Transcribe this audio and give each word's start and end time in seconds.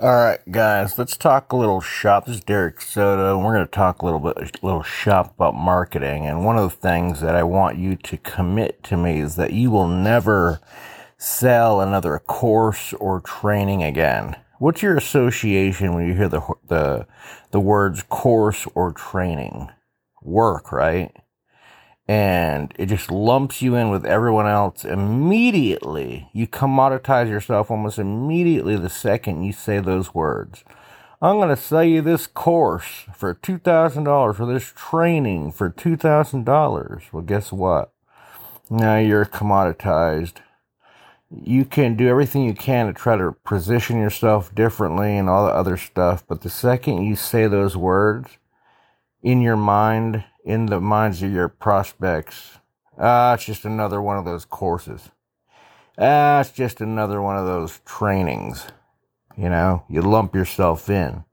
All 0.00 0.12
right, 0.12 0.40
guys, 0.50 0.98
let's 0.98 1.16
talk 1.16 1.52
a 1.52 1.56
little 1.56 1.80
shop. 1.80 2.26
This 2.26 2.38
is 2.38 2.44
Derek 2.44 2.80
Soto, 2.80 3.36
and 3.36 3.44
we're 3.46 3.54
going 3.54 3.64
to 3.64 3.70
talk 3.70 4.02
a 4.02 4.04
little 4.04 4.18
bit, 4.18 4.36
a 4.36 4.66
little 4.66 4.82
shop 4.82 5.34
about 5.36 5.54
marketing. 5.54 6.26
And 6.26 6.44
one 6.44 6.58
of 6.58 6.68
the 6.68 6.76
things 6.76 7.20
that 7.20 7.36
I 7.36 7.44
want 7.44 7.78
you 7.78 7.94
to 7.94 8.16
commit 8.16 8.82
to 8.84 8.96
me 8.96 9.20
is 9.20 9.36
that 9.36 9.52
you 9.52 9.70
will 9.70 9.86
never 9.86 10.60
sell 11.16 11.80
another 11.80 12.18
course 12.18 12.92
or 12.94 13.20
training 13.20 13.84
again. 13.84 14.34
What's 14.58 14.82
your 14.82 14.96
association 14.96 15.94
when 15.94 16.08
you 16.08 16.14
hear 16.14 16.28
the 16.28 16.42
the 16.66 17.06
the 17.52 17.60
words 17.60 18.02
course 18.02 18.66
or 18.74 18.90
training? 18.90 19.70
Work, 20.22 20.72
right? 20.72 21.12
And 22.06 22.74
it 22.78 22.86
just 22.86 23.10
lumps 23.10 23.62
you 23.62 23.74
in 23.74 23.90
with 23.90 24.04
everyone 24.04 24.46
else 24.46 24.84
immediately. 24.84 26.28
You 26.32 26.46
commoditize 26.46 27.28
yourself 27.28 27.70
almost 27.70 27.98
immediately 27.98 28.76
the 28.76 28.90
second 28.90 29.42
you 29.44 29.52
say 29.52 29.78
those 29.80 30.14
words. 30.14 30.64
I'm 31.22 31.36
going 31.36 31.48
to 31.48 31.56
sell 31.56 31.84
you 31.84 32.02
this 32.02 32.26
course 32.26 33.06
for 33.14 33.34
$2,000 33.34 34.36
for 34.36 34.44
this 34.44 34.72
training 34.76 35.52
for 35.52 35.70
$2,000. 35.70 37.12
Well, 37.12 37.22
guess 37.22 37.50
what? 37.50 37.92
Now 38.68 38.98
you're 38.98 39.24
commoditized. 39.24 40.34
You 41.30 41.64
can 41.64 41.96
do 41.96 42.08
everything 42.08 42.44
you 42.44 42.54
can 42.54 42.86
to 42.86 42.92
try 42.92 43.16
to 43.16 43.32
position 43.44 43.98
yourself 43.98 44.54
differently 44.54 45.16
and 45.16 45.30
all 45.30 45.46
the 45.46 45.52
other 45.52 45.78
stuff, 45.78 46.22
but 46.28 46.42
the 46.42 46.50
second 46.50 47.04
you 47.04 47.16
say 47.16 47.46
those 47.46 47.76
words 47.76 48.36
in 49.22 49.40
your 49.40 49.56
mind, 49.56 50.24
in 50.44 50.66
the 50.66 50.80
minds 50.80 51.22
of 51.22 51.32
your 51.32 51.48
prospects. 51.48 52.58
Ah, 52.98 53.34
it's 53.34 53.44
just 53.44 53.64
another 53.64 54.00
one 54.00 54.18
of 54.18 54.24
those 54.24 54.44
courses. 54.44 55.10
Ah, 55.98 56.40
it's 56.40 56.52
just 56.52 56.80
another 56.80 57.20
one 57.22 57.36
of 57.36 57.46
those 57.46 57.80
trainings. 57.84 58.66
You 59.36 59.48
know, 59.48 59.84
you 59.88 60.02
lump 60.02 60.34
yourself 60.34 60.88
in. 60.88 61.24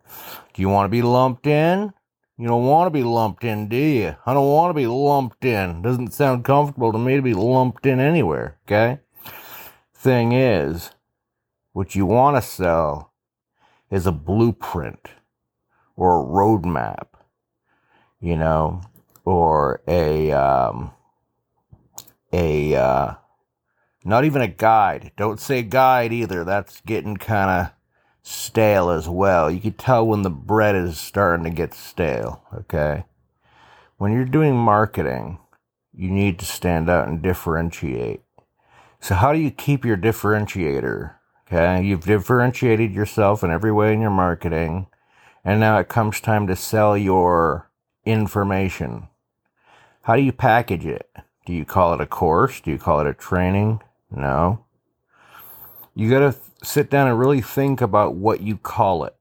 Do 0.53 0.61
you 0.61 0.69
want 0.69 0.85
to 0.85 0.89
be 0.89 1.01
lumped 1.01 1.45
in? 1.45 1.93
You 2.37 2.47
don't 2.47 2.65
want 2.65 2.87
to 2.87 2.91
be 2.91 3.03
lumped 3.03 3.43
in, 3.43 3.67
do 3.67 3.75
you? 3.75 4.15
I 4.25 4.33
don't 4.33 4.51
want 4.51 4.71
to 4.71 4.73
be 4.73 4.87
lumped 4.87 5.45
in. 5.45 5.83
Doesn't 5.83 6.13
sound 6.13 6.43
comfortable 6.43 6.91
to 6.91 6.97
me 6.97 7.15
to 7.15 7.21
be 7.21 7.35
lumped 7.35 7.85
in 7.85 7.99
anywhere, 7.99 8.57
okay? 8.65 8.99
Thing 9.93 10.31
is, 10.31 10.89
what 11.73 11.93
you 11.93 12.07
want 12.07 12.37
to 12.37 12.41
sell 12.41 13.13
is 13.91 14.07
a 14.07 14.11
blueprint 14.11 15.09
or 15.95 16.19
a 16.19 16.25
roadmap, 16.25 17.09
you 18.19 18.35
know, 18.35 18.81
or 19.25 19.81
a 19.87 20.31
um, 20.31 20.91
a 22.33 22.75
uh, 22.75 23.13
not 24.03 24.25
even 24.25 24.41
a 24.41 24.47
guide. 24.47 25.11
Don't 25.17 25.39
say 25.39 25.63
guide 25.63 26.13
either. 26.13 26.43
That's 26.43 26.81
getting 26.81 27.17
kind 27.17 27.49
of 27.49 27.73
stale 28.23 28.89
as 28.89 29.07
well. 29.07 29.49
You 29.49 29.59
can 29.59 29.73
tell 29.73 30.05
when 30.05 30.21
the 30.21 30.29
bread 30.29 30.75
is 30.75 30.99
starting 30.99 31.43
to 31.43 31.49
get 31.49 31.73
stale. 31.73 32.43
Okay, 32.53 33.05
when 33.97 34.11
you're 34.11 34.25
doing 34.25 34.55
marketing, 34.55 35.39
you 35.93 36.09
need 36.09 36.39
to 36.39 36.45
stand 36.45 36.89
out 36.89 37.07
and 37.07 37.21
differentiate. 37.21 38.21
So 38.99 39.15
how 39.15 39.33
do 39.33 39.39
you 39.39 39.51
keep 39.51 39.83
your 39.83 39.97
differentiator? 39.97 41.15
Okay, 41.47 41.83
you've 41.83 42.05
differentiated 42.05 42.93
yourself 42.93 43.43
in 43.43 43.51
every 43.51 43.71
way 43.71 43.93
in 43.93 43.99
your 43.99 44.11
marketing, 44.11 44.87
and 45.43 45.59
now 45.59 45.79
it 45.79 45.89
comes 45.89 46.21
time 46.21 46.47
to 46.47 46.55
sell 46.55 46.97
your 46.97 47.69
information. 48.05 49.07
How 50.03 50.15
do 50.15 50.21
you 50.23 50.31
package 50.31 50.85
it? 50.85 51.09
Do 51.45 51.53
you 51.53 51.63
call 51.63 51.93
it 51.93 52.01
a 52.01 52.07
course? 52.07 52.59
Do 52.59 52.71
you 52.71 52.79
call 52.79 53.01
it 53.01 53.07
a 53.07 53.13
training? 53.13 53.81
No. 54.09 54.65
You 55.93 56.09
got 56.09 56.19
to 56.19 56.31
th- 56.31 56.43
sit 56.63 56.89
down 56.89 57.07
and 57.07 57.19
really 57.19 57.41
think 57.41 57.81
about 57.81 58.15
what 58.15 58.41
you 58.41 58.57
call 58.57 59.03
it. 59.03 59.15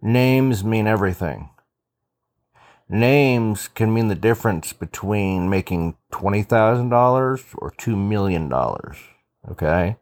Names 0.00 0.62
mean 0.62 0.86
everything. 0.86 1.50
Names 2.88 3.68
can 3.68 3.92
mean 3.92 4.08
the 4.08 4.14
difference 4.14 4.72
between 4.72 5.50
making 5.50 5.96
$20,000 6.12 7.54
or 7.58 7.70
$2 7.72 7.96
million. 7.96 8.52
Okay? 9.50 9.96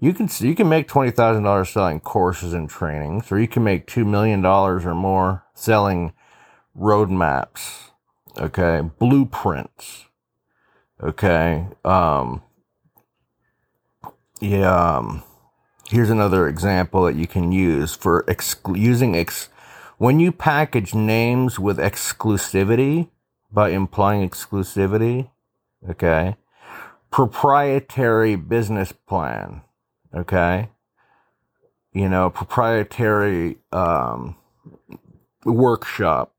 You 0.00 0.12
can 0.12 0.28
you 0.40 0.54
can 0.54 0.68
make 0.68 0.88
$20,000 0.88 1.66
selling 1.66 2.00
courses 2.00 2.52
and 2.52 2.68
trainings 2.68 3.32
or 3.32 3.40
you 3.40 3.48
can 3.48 3.64
make 3.64 3.86
$2 3.86 4.06
million 4.06 4.44
or 4.44 4.94
more 4.94 5.44
selling 5.54 6.12
roadmaps 6.78 7.88
okay? 8.40 8.82
Blueprints 8.98 10.06
okay? 11.02 11.66
Um 11.84 12.42
yeah 14.40 14.96
um, 14.96 15.22
here's 15.90 16.10
another 16.10 16.48
example 16.48 17.04
that 17.04 17.16
you 17.16 17.26
can 17.26 17.52
use 17.52 17.94
for 17.94 18.24
using 18.74 19.16
ex- 19.16 19.48
when 19.98 20.20
you 20.20 20.32
package 20.32 20.94
names 20.94 21.58
with 21.58 21.78
exclusivity 21.78 23.08
by 23.52 23.70
implying 23.70 24.28
exclusivity 24.28 25.30
okay? 25.88 26.36
Proprietary 27.10 28.36
business 28.36 28.92
plan 28.92 29.62
okay? 30.14 30.70
You 31.92 32.08
know 32.08 32.30
proprietary 32.30 33.58
um 33.72 34.36
workshop 35.44 36.34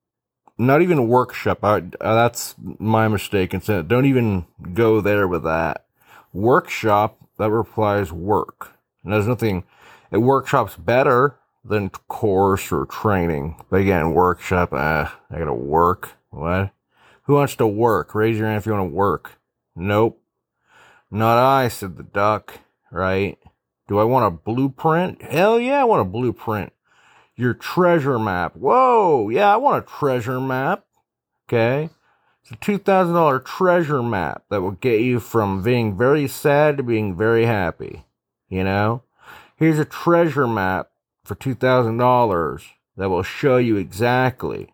not 0.60 0.82
even 0.82 0.98
a 0.98 1.04
workshop. 1.04 1.64
I, 1.64 1.78
uh, 2.02 2.16
that's 2.16 2.54
my 2.60 3.08
mistake. 3.08 3.54
And 3.54 3.88
don't 3.88 4.06
even 4.06 4.46
go 4.74 5.00
there 5.00 5.28
with 5.28 5.44
that. 5.44 5.86
Workshop 6.34 7.18
that 7.38 7.50
replies 7.50 8.12
work. 8.12 8.74
And 9.04 9.14
there's 9.14 9.28
nothing. 9.28 9.64
It 10.12 10.18
workshops 10.18 10.76
better 10.76 11.38
than 11.64 11.90
course 11.90 12.72
or 12.72 12.86
training. 12.86 13.56
But 13.70 13.82
again, 13.82 14.14
workshop. 14.14 14.74
Uh, 14.74 15.10
I 15.32 15.40
gotta 15.40 15.54
work. 15.54 16.12
What? 16.30 16.72
Who 17.24 17.36
wants 17.36 17.56
to 17.56 17.68
work? 17.68 18.14
Raise 18.14 18.38
your 18.38 18.48
hand 18.48 18.58
if 18.58 18.66
you 18.66 18.74
want 18.74 18.90
to 18.90 18.96
work. 18.96 19.40
Nope. 19.76 20.22
Not 21.10 21.38
I, 21.38 21.70
said 21.70 21.96
the 21.96 22.04
duck. 22.04 22.60
Right? 22.92 23.40
Do 23.88 23.98
I 23.98 24.04
want 24.04 24.26
a 24.26 24.32
blueprint? 24.32 25.22
Hell 25.22 25.60
yeah, 25.60 25.82
I 25.82 25.86
want 25.86 26.02
a 26.02 26.06
blueprint 26.06 26.74
your 27.40 27.54
treasure 27.54 28.20
map. 28.20 28.56
Whoa, 28.56 29.30
yeah, 29.30 29.54
I 29.54 29.58
want 29.58 29.84
a 29.84 29.88
treasure 29.88 30.40
map. 30.40 30.86
Okay. 31.48 31.90
It's 32.42 32.52
a 32.52 32.56
$2,000 32.56 33.46
treasure 33.46 34.04
map 34.04 34.44
that 34.50 34.62
will 34.62 34.72
get 34.72 35.02
you 35.02 35.20
from 35.20 35.62
being 35.62 35.98
very 35.98 36.28
sad 36.28 36.78
to 36.78 36.84
being 36.84 37.16
very 37.16 37.46
happy. 37.46 38.06
You 38.50 38.64
know? 38.64 39.04
Here's 39.56 39.80
a 39.80 39.86
treasure 39.86 40.48
map 40.48 40.90
for 41.24 41.36
$2,000 41.36 42.64
that 42.98 43.10
will 43.10 43.24
show 43.24 43.58
you 43.58 43.78
exactly 43.78 44.74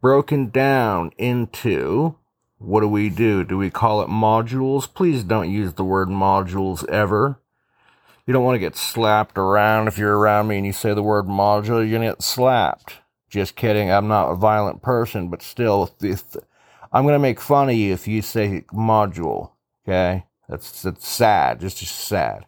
broken 0.00 0.50
down 0.50 1.10
into 1.18 2.16
what 2.58 2.80
do 2.80 2.88
we 2.88 3.10
do? 3.10 3.44
Do 3.44 3.58
we 3.58 3.70
call 3.70 4.00
it 4.02 4.08
modules? 4.08 4.92
Please 4.92 5.22
don't 5.22 5.50
use 5.50 5.74
the 5.74 5.84
word 5.84 6.08
modules 6.08 6.88
ever. 6.88 7.38
You 8.26 8.32
don't 8.32 8.44
want 8.44 8.56
to 8.56 8.60
get 8.60 8.76
slapped 8.76 9.38
around 9.38 9.86
if 9.86 9.98
you're 9.98 10.18
around 10.18 10.48
me 10.48 10.56
and 10.56 10.66
you 10.66 10.72
say 10.72 10.92
the 10.92 11.02
word 11.02 11.26
module, 11.26 11.78
you're 11.78 11.98
going 11.98 12.02
to 12.02 12.08
get 12.08 12.22
slapped. 12.22 12.94
Just 13.30 13.54
kidding. 13.54 13.90
I'm 13.90 14.08
not 14.08 14.30
a 14.30 14.34
violent 14.34 14.82
person, 14.82 15.28
but 15.28 15.42
still, 15.42 15.94
if, 16.00 16.24
I'm 16.92 17.04
going 17.04 17.14
to 17.14 17.20
make 17.20 17.40
fun 17.40 17.68
of 17.68 17.76
you 17.76 17.92
if 17.92 18.08
you 18.08 18.22
say 18.22 18.64
module. 18.72 19.52
Okay? 19.84 20.26
That's, 20.48 20.82
that's 20.82 21.06
sad. 21.06 21.60
Just, 21.60 21.78
just 21.78 21.94
sad. 21.94 22.46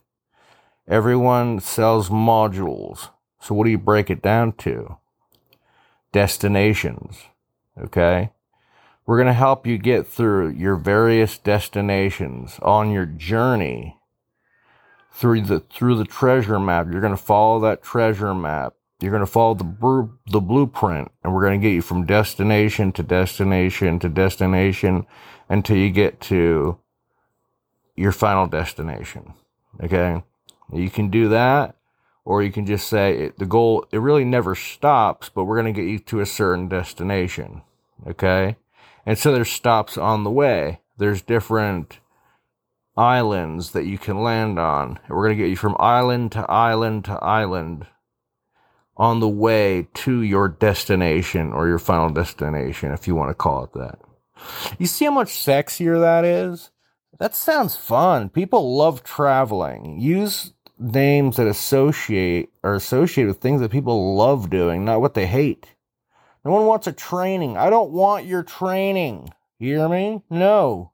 Everyone 0.88 1.60
sells 1.60 2.08
modules. 2.08 3.10
So 3.40 3.54
what 3.54 3.64
do 3.64 3.70
you 3.70 3.78
break 3.78 4.10
it 4.10 4.20
down 4.20 4.52
to? 4.54 4.96
Destinations. 6.10 7.18
Okay? 7.80 8.32
We're 9.06 9.16
going 9.16 9.26
to 9.26 9.32
help 9.32 9.64
you 9.64 9.78
get 9.78 10.08
through 10.08 10.50
your 10.50 10.74
various 10.74 11.38
destinations 11.38 12.58
on 12.62 12.90
your 12.90 13.06
journey 13.06 13.97
through 15.18 15.40
the 15.40 15.58
through 15.58 15.96
the 15.96 16.04
treasure 16.04 16.60
map. 16.60 16.86
You're 16.90 17.00
going 17.00 17.16
to 17.16 17.22
follow 17.22 17.58
that 17.60 17.82
treasure 17.82 18.34
map. 18.34 18.74
You're 19.00 19.10
going 19.10 19.24
to 19.24 19.26
follow 19.26 19.54
the 19.54 19.64
br- 19.64 20.12
the 20.30 20.40
blueprint, 20.40 21.10
and 21.22 21.34
we're 21.34 21.42
going 21.42 21.60
to 21.60 21.66
get 21.66 21.74
you 21.74 21.82
from 21.82 22.06
destination 22.06 22.92
to 22.92 23.02
destination 23.02 23.98
to 23.98 24.08
destination 24.08 25.06
until 25.48 25.76
you 25.76 25.90
get 25.90 26.20
to 26.22 26.78
your 27.96 28.12
final 28.12 28.46
destination. 28.46 29.34
Okay, 29.82 30.22
you 30.72 30.88
can 30.88 31.10
do 31.10 31.28
that, 31.30 31.74
or 32.24 32.42
you 32.44 32.52
can 32.52 32.64
just 32.64 32.86
say 32.88 33.18
it, 33.18 33.38
the 33.38 33.46
goal. 33.46 33.86
It 33.90 33.98
really 33.98 34.24
never 34.24 34.54
stops, 34.54 35.28
but 35.28 35.44
we're 35.44 35.60
going 35.60 35.74
to 35.74 35.80
get 35.80 35.90
you 35.90 35.98
to 35.98 36.20
a 36.20 36.26
certain 36.26 36.68
destination. 36.68 37.62
Okay, 38.06 38.56
and 39.04 39.18
so 39.18 39.32
there's 39.32 39.50
stops 39.50 39.98
on 39.98 40.22
the 40.22 40.30
way. 40.30 40.80
There's 40.96 41.22
different 41.22 41.98
islands 42.98 43.70
that 43.72 43.86
you 43.86 43.96
can 43.96 44.22
land 44.22 44.58
on. 44.58 44.98
And 45.06 45.16
we're 45.16 45.26
going 45.26 45.38
to 45.38 45.42
get 45.42 45.50
you 45.50 45.56
from 45.56 45.76
island 45.78 46.32
to 46.32 46.40
island 46.50 47.04
to 47.06 47.12
island 47.24 47.86
on 48.96 49.20
the 49.20 49.28
way 49.28 49.86
to 49.94 50.22
your 50.22 50.48
destination 50.48 51.52
or 51.52 51.68
your 51.68 51.78
final 51.78 52.10
destination, 52.10 52.92
if 52.92 53.06
you 53.06 53.14
want 53.14 53.30
to 53.30 53.34
call 53.34 53.64
it 53.64 53.72
that. 53.74 54.00
You 54.78 54.86
see 54.86 55.04
how 55.04 55.12
much 55.12 55.28
sexier 55.28 56.00
that 56.00 56.24
is? 56.24 56.70
That 57.18 57.34
sounds 57.34 57.76
fun. 57.76 58.28
People 58.28 58.76
love 58.76 59.04
traveling. 59.04 60.00
Use 60.00 60.52
names 60.78 61.36
that 61.36 61.46
associate 61.46 62.50
are 62.62 62.74
associated 62.74 63.28
with 63.28 63.40
things 63.40 63.60
that 63.60 63.70
people 63.70 64.16
love 64.16 64.50
doing, 64.50 64.84
not 64.84 65.00
what 65.00 65.14
they 65.14 65.26
hate. 65.26 65.74
No 66.44 66.52
one 66.52 66.66
wants 66.66 66.86
a 66.86 66.92
training. 66.92 67.56
I 67.56 67.70
don't 67.70 67.90
want 67.90 68.26
your 68.26 68.42
training. 68.42 69.30
You 69.58 69.78
hear 69.78 69.88
me? 69.88 70.22
No. 70.30 70.92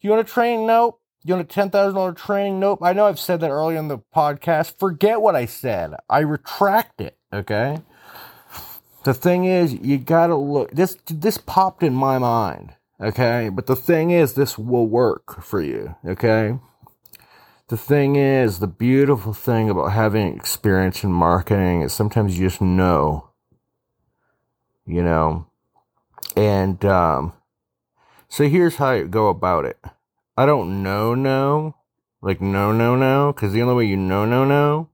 You 0.00 0.10
want 0.10 0.28
a 0.28 0.32
training? 0.32 0.66
Nope. 0.66 1.00
You 1.24 1.34
want 1.34 1.50
a 1.50 1.52
ten 1.52 1.70
thousand 1.70 1.94
dollar 1.94 2.12
training? 2.12 2.60
Nope. 2.60 2.80
I 2.82 2.92
know 2.92 3.06
I've 3.06 3.20
said 3.20 3.40
that 3.40 3.50
earlier 3.50 3.78
in 3.78 3.88
the 3.88 3.98
podcast. 4.14 4.78
Forget 4.78 5.20
what 5.20 5.36
I 5.36 5.46
said. 5.46 5.94
I 6.08 6.20
retract 6.20 7.00
it. 7.00 7.18
Okay. 7.32 7.80
The 9.04 9.14
thing 9.14 9.44
is, 9.44 9.72
you 9.72 9.98
gotta 9.98 10.36
look. 10.36 10.70
This 10.72 10.96
this 11.06 11.38
popped 11.38 11.82
in 11.82 11.94
my 11.94 12.18
mind. 12.18 12.74
Okay, 13.00 13.48
but 13.48 13.66
the 13.66 13.76
thing 13.76 14.10
is, 14.10 14.34
this 14.34 14.58
will 14.58 14.86
work 14.86 15.42
for 15.42 15.62
you. 15.62 15.96
Okay. 16.04 16.58
The 17.68 17.78
thing 17.78 18.16
is, 18.16 18.58
the 18.58 18.66
beautiful 18.66 19.32
thing 19.32 19.70
about 19.70 19.92
having 19.92 20.36
experience 20.36 21.02
in 21.02 21.12
marketing 21.12 21.82
is 21.82 21.92
sometimes 21.92 22.38
you 22.38 22.48
just 22.48 22.60
know. 22.60 23.30
You 24.86 25.02
know, 25.04 25.46
and 26.36 26.84
um, 26.84 27.32
so 28.30 28.48
here's 28.48 28.76
how 28.76 28.92
you 28.92 29.06
go 29.06 29.28
about 29.28 29.66
it. 29.66 29.78
I 30.38 30.46
don't 30.46 30.82
know, 30.82 31.14
no, 31.14 31.76
like 32.22 32.40
no, 32.40 32.72
no, 32.72 32.96
no, 32.96 33.32
because 33.34 33.52
the 33.52 33.60
only 33.60 33.74
way 33.74 33.84
you 33.84 33.98
know, 33.98 34.24
no, 34.24 34.46
no, 34.46 34.88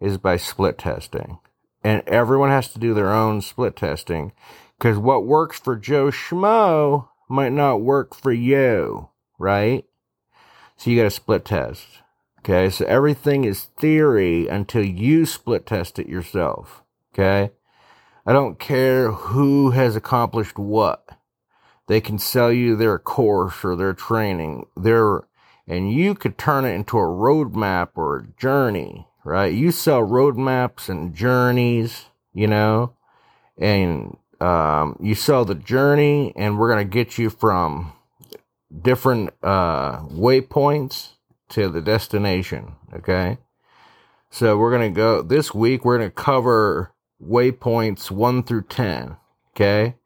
is 0.00 0.16
by 0.16 0.38
split 0.38 0.78
testing 0.78 1.38
and 1.86 2.02
everyone 2.08 2.48
has 2.48 2.68
to 2.72 2.80
do 2.80 2.94
their 2.94 3.12
own 3.12 3.40
split 3.40 3.76
testing 3.76 4.32
because 4.76 4.98
what 4.98 5.24
works 5.24 5.58
for 5.58 5.76
Joe 5.76 6.06
Schmo 6.06 7.08
might 7.28 7.52
not 7.52 7.80
work 7.80 8.12
for 8.12 8.32
you, 8.32 9.10
right? 9.38 9.84
So 10.76 10.90
you 10.90 10.96
got 10.96 11.04
to 11.04 11.10
split 11.10 11.44
test. 11.44 11.86
Okay, 12.40 12.70
so 12.70 12.84
everything 12.86 13.44
is 13.44 13.64
theory 13.78 14.48
until 14.48 14.84
you 14.84 15.26
split 15.26 15.64
test 15.64 16.00
it 16.00 16.08
yourself. 16.08 16.82
Okay, 17.14 17.52
I 18.26 18.32
don't 18.32 18.58
care 18.58 19.12
who 19.12 19.70
has 19.70 19.94
accomplished 19.94 20.58
what. 20.58 21.05
They 21.86 22.00
can 22.00 22.18
sell 22.18 22.52
you 22.52 22.76
their 22.76 22.98
course 22.98 23.64
or 23.64 23.76
their 23.76 23.94
training, 23.94 24.66
their, 24.76 25.22
and 25.68 25.92
you 25.92 26.14
could 26.14 26.36
turn 26.36 26.64
it 26.64 26.74
into 26.74 26.98
a 26.98 27.02
roadmap 27.02 27.90
or 27.94 28.18
a 28.18 28.26
journey 28.40 29.06
right? 29.26 29.52
You 29.52 29.72
sell 29.72 30.02
roadmaps 30.02 30.88
and 30.88 31.12
journeys, 31.12 32.06
you 32.32 32.46
know, 32.46 32.94
and 33.58 34.16
um, 34.40 34.96
you 35.02 35.16
sell 35.16 35.44
the 35.44 35.56
journey, 35.56 36.32
and 36.36 36.58
we're 36.58 36.70
going 36.70 36.86
to 36.86 36.90
get 36.90 37.18
you 37.18 37.28
from 37.28 37.92
different 38.82 39.30
uh, 39.42 39.98
waypoints 40.02 41.14
to 41.48 41.68
the 41.68 41.80
destination, 41.80 42.76
okay? 42.94 43.38
So 44.30 44.56
we're 44.56 44.70
going 44.70 44.94
to 44.94 44.96
go 44.96 45.22
this 45.22 45.52
week, 45.52 45.84
we're 45.84 45.98
going 45.98 46.08
to 46.08 46.14
cover 46.14 46.92
waypoints 47.20 48.10
1 48.10 48.44
through 48.44 48.64
10, 48.64 49.16
okay? 49.50 49.96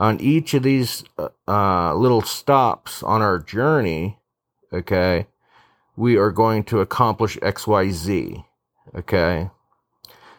On 0.00 0.18
each 0.18 0.54
of 0.54 0.62
these 0.62 1.04
uh, 1.18 1.28
uh, 1.46 1.94
little 1.94 2.22
stops 2.22 3.02
on 3.02 3.20
our 3.20 3.38
journey, 3.38 4.18
okay, 4.72 5.26
we 5.94 6.16
are 6.16 6.30
going 6.30 6.64
to 6.64 6.80
accomplish 6.80 7.36
XYZ. 7.36 8.42
Okay. 8.94 9.50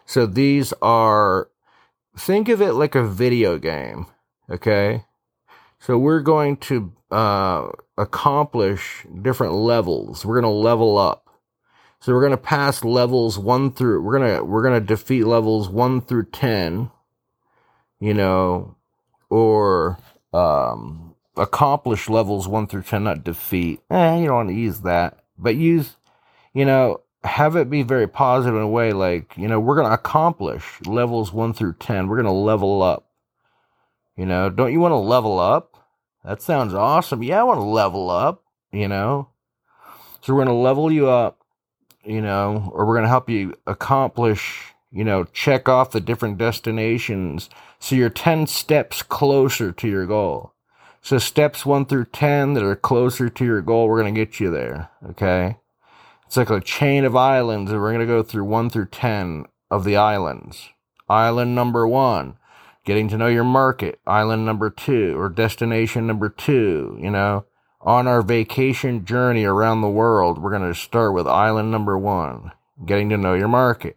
So 0.04 0.26
these 0.26 0.74
are, 0.82 1.48
think 2.18 2.48
of 2.48 2.60
it 2.60 2.72
like 2.72 2.96
a 2.96 3.06
video 3.06 3.56
game. 3.56 4.06
Okay. 4.50 5.04
So 5.78 5.96
we're 5.96 6.22
going 6.22 6.56
to 6.56 6.92
uh, 7.12 7.68
accomplish 7.96 9.06
different 9.22 9.54
levels. 9.54 10.26
We're 10.26 10.40
going 10.40 10.52
to 10.52 10.58
level 10.58 10.98
up. 10.98 11.28
So 12.00 12.12
we're 12.12 12.20
going 12.20 12.32
to 12.32 12.36
pass 12.36 12.82
levels 12.82 13.38
one 13.38 13.70
through, 13.70 14.02
we're 14.02 14.18
going 14.18 14.38
to, 14.38 14.44
we're 14.44 14.64
going 14.64 14.80
to 14.80 14.84
defeat 14.84 15.22
levels 15.22 15.68
one 15.68 16.00
through 16.00 16.30
10, 16.30 16.90
you 18.00 18.12
know, 18.12 18.74
or, 19.32 19.98
um, 20.34 21.14
accomplish 21.36 22.10
levels 22.10 22.46
one 22.46 22.66
through 22.66 22.82
10, 22.82 23.04
not 23.04 23.24
defeat. 23.24 23.80
Eh, 23.90 24.16
you 24.18 24.26
don't 24.26 24.36
want 24.36 24.48
to 24.50 24.54
use 24.54 24.80
that, 24.80 25.20
but 25.38 25.56
use, 25.56 25.96
you 26.52 26.64
know, 26.66 27.00
have 27.24 27.56
it 27.56 27.70
be 27.70 27.82
very 27.82 28.06
positive 28.06 28.56
in 28.56 28.62
a 28.62 28.68
way 28.68 28.92
like, 28.92 29.32
you 29.36 29.48
know, 29.48 29.58
we're 29.58 29.76
going 29.76 29.86
to 29.86 29.94
accomplish 29.94 30.80
levels 30.84 31.32
1 31.32 31.54
through 31.54 31.74
10. 31.74 32.08
We're 32.08 32.16
going 32.16 32.26
to 32.26 32.32
level 32.32 32.82
up. 32.82 33.06
You 34.16 34.26
know, 34.26 34.50
don't 34.50 34.72
you 34.72 34.80
want 34.80 34.92
to 34.92 34.96
level 34.96 35.38
up? 35.38 35.76
That 36.24 36.42
sounds 36.42 36.74
awesome. 36.74 37.22
Yeah, 37.22 37.40
I 37.40 37.44
want 37.44 37.58
to 37.58 37.64
level 37.64 38.10
up, 38.10 38.44
you 38.70 38.86
know. 38.86 39.28
So 40.20 40.34
we're 40.34 40.44
going 40.44 40.54
to 40.54 40.62
level 40.62 40.92
you 40.92 41.08
up, 41.08 41.38
you 42.04 42.20
know, 42.20 42.70
or 42.74 42.86
we're 42.86 42.94
going 42.94 43.04
to 43.04 43.08
help 43.08 43.30
you 43.30 43.54
accomplish, 43.66 44.74
you 44.92 45.04
know, 45.04 45.24
check 45.24 45.68
off 45.68 45.90
the 45.90 46.00
different 46.00 46.38
destinations 46.38 47.48
so 47.78 47.96
you're 47.96 48.10
10 48.10 48.46
steps 48.46 49.02
closer 49.02 49.72
to 49.72 49.88
your 49.88 50.06
goal. 50.06 50.52
So 51.00 51.18
steps 51.18 51.66
1 51.66 51.86
through 51.86 52.06
10 52.06 52.54
that 52.54 52.62
are 52.62 52.76
closer 52.76 53.28
to 53.28 53.44
your 53.44 53.60
goal, 53.60 53.88
we're 53.88 54.00
going 54.00 54.14
to 54.14 54.20
get 54.20 54.38
you 54.38 54.50
there, 54.50 54.90
okay? 55.10 55.56
It's 56.26 56.36
like 56.36 56.50
a 56.50 56.60
chain 56.60 57.04
of 57.04 57.16
islands, 57.16 57.72
and 57.72 57.80
we're 57.80 57.92
going 57.92 58.06
to 58.06 58.12
go 58.12 58.22
through 58.22 58.44
1 58.44 58.70
through 58.70 58.86
10 58.86 59.46
of 59.70 59.84
the 59.84 59.96
islands. 59.96 60.68
Island 61.08 61.54
number 61.54 61.88
one, 61.88 62.36
getting 62.84 63.08
to 63.08 63.18
know 63.18 63.26
your 63.26 63.44
market. 63.44 64.00
Island 64.06 64.46
number 64.46 64.70
two, 64.70 65.18
or 65.18 65.28
destination 65.28 66.06
number 66.06 66.28
two, 66.28 66.96
you 67.00 67.10
know. 67.10 67.46
On 67.80 68.06
our 68.06 68.22
vacation 68.22 69.04
journey 69.04 69.44
around 69.44 69.80
the 69.80 69.88
world, 69.88 70.38
we're 70.38 70.56
going 70.56 70.72
to 70.72 70.78
start 70.78 71.14
with 71.14 71.26
island 71.26 71.70
number 71.72 71.98
one, 71.98 72.52
getting 72.86 73.08
to 73.08 73.16
know 73.16 73.34
your 73.34 73.48
market. 73.48 73.96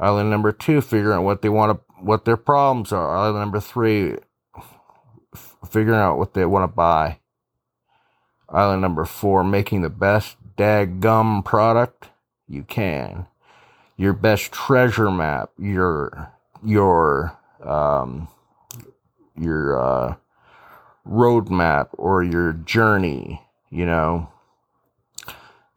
Island 0.00 0.30
number 0.30 0.50
two, 0.50 0.80
figuring 0.80 1.18
out 1.18 1.24
what 1.24 1.42
they 1.42 1.50
want 1.50 1.78
to, 1.78 1.94
what 2.02 2.24
their 2.24 2.38
problems 2.38 2.90
are. 2.90 3.14
Island 3.14 3.40
number 3.40 3.60
three, 3.60 4.16
figuring 5.70 5.98
out 5.98 6.16
what 6.16 6.32
they 6.32 6.46
want 6.46 6.70
to 6.70 6.74
buy. 6.74 7.18
Island 8.48 8.80
number 8.80 9.04
four, 9.04 9.44
making 9.44 9.82
the 9.82 9.90
best 9.90 10.36
dag 10.56 11.00
gum 11.00 11.42
product, 11.42 12.08
you 12.48 12.62
can. 12.62 13.26
Your 13.98 14.14
best 14.14 14.50
treasure 14.52 15.10
map, 15.10 15.50
your 15.58 16.32
your 16.64 17.36
um, 17.62 18.28
your 19.38 19.78
uh, 19.78 20.14
roadmap 21.06 21.88
or 21.92 22.22
your 22.22 22.54
journey, 22.54 23.42
you 23.68 23.84
know. 23.84 24.30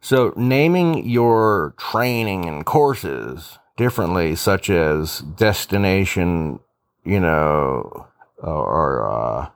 So 0.00 0.32
naming 0.34 1.06
your 1.08 1.74
training 1.76 2.46
and 2.46 2.64
courses 2.64 3.58
differently, 3.76 4.34
such 4.36 4.70
as 4.70 5.20
destination, 5.20 6.60
you 7.04 7.20
know, 7.20 8.06
or 8.38 9.08
uh, 9.08 9.48